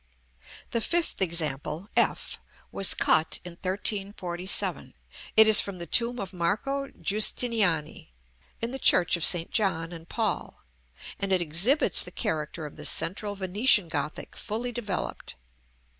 The 0.71 0.81
fifth 0.81 1.21
example 1.21 1.87
(f) 1.95 2.39
was 2.71 2.95
cut 2.95 3.39
in 3.45 3.51
1347; 3.51 4.95
it 5.37 5.47
is 5.47 5.61
from 5.61 5.77
the 5.77 5.85
tomb 5.85 6.17
of 6.19 6.33
Marco 6.33 6.87
Giustiniani, 6.87 8.09
in 8.63 8.71
the 8.71 8.79
church 8.79 9.15
of 9.15 9.23
St. 9.23 9.51
John 9.51 9.91
and 9.91 10.09
Paul, 10.09 10.63
and 11.19 11.31
it 11.31 11.39
exhibits 11.39 12.01
the 12.03 12.09
character 12.09 12.65
of 12.65 12.77
the 12.77 12.85
central 12.85 13.35
Venetian 13.35 13.89
Gothic 13.89 14.35
fully 14.35 14.71
developed. 14.71 15.35